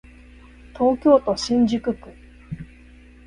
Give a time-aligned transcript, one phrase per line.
[0.75, 1.99] 東京都新宿区